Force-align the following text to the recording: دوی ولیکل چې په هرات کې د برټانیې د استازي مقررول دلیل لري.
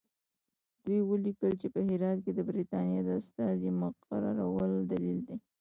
دوی 0.85 0.99
ولیکل 1.09 1.53
چې 1.61 1.67
په 1.73 1.79
هرات 1.87 2.17
کې 2.25 2.31
د 2.33 2.39
برټانیې 2.47 3.01
د 3.05 3.09
استازي 3.21 3.69
مقررول 3.81 4.71
دلیل 4.91 5.19
لري. 5.27 5.37